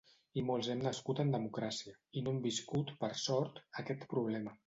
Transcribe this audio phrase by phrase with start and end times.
[0.41, 4.59] I molts hem nascut en democràcia, i no hem viscut, per sort, aquest problema.